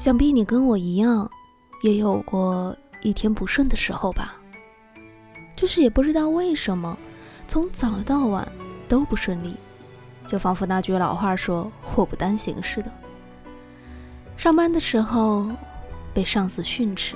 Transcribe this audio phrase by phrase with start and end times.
[0.00, 1.30] 想必你跟我一样，
[1.82, 4.34] 也有过一天不顺的时候吧？
[5.54, 6.96] 就是也不知道为什么，
[7.46, 8.50] 从早到晚
[8.88, 9.54] 都不顺利，
[10.26, 12.90] 就仿佛那句老话说“祸不单行”似的。
[14.38, 15.46] 上班的时候
[16.14, 17.14] 被上司训斥，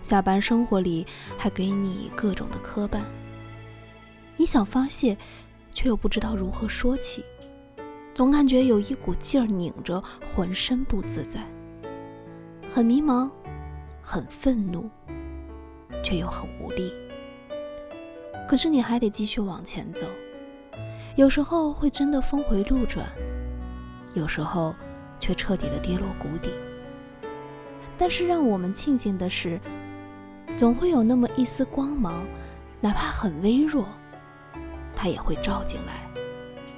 [0.00, 1.06] 下班生活里
[1.36, 3.02] 还给你各种的磕绊，
[4.38, 5.14] 你想发泄，
[5.74, 7.22] 却又不知道如何说起，
[8.14, 10.02] 总感觉有一股劲儿拧着，
[10.34, 11.46] 浑身不自在。
[12.76, 13.30] 很迷茫，
[14.02, 14.86] 很愤怒，
[16.02, 16.92] 却又很无力。
[18.46, 20.06] 可是你还得继续往前走，
[21.16, 23.06] 有时候会真的峰回路转，
[24.12, 24.74] 有时候
[25.18, 26.50] 却彻底的跌落谷底。
[27.96, 29.58] 但是让我们庆幸的是，
[30.54, 32.26] 总会有那么一丝光芒，
[32.78, 33.86] 哪怕很微弱，
[34.94, 36.06] 它也会照进来，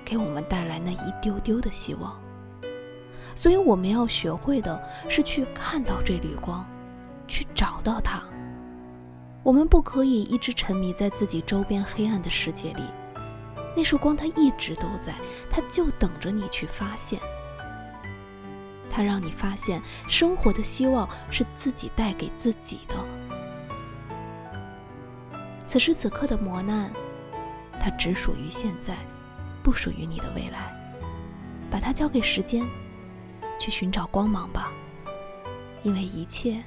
[0.05, 2.17] 给我们带来那一丢丢的希望。
[3.39, 6.67] 所以我们要学会的是去看到这缕光，
[7.29, 8.21] 去找到它。
[9.45, 12.83] 我们不可以一直沉迷在自己周边黑暗的世界里，
[13.77, 15.15] 那束光它一直都在，
[15.49, 17.21] 它就等着你去发现。
[18.91, 22.97] 它让你发现生活的希望是自己带给自己的。
[25.65, 26.91] 此时此刻的磨难，
[27.79, 28.97] 它只属于现在，
[29.63, 30.77] 不属于你的未来。
[31.71, 32.67] 把它交给时间。
[33.59, 34.71] 去寻找光芒吧，
[35.83, 36.63] 因为一切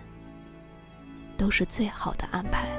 [1.38, 2.70] 都是最好的安排。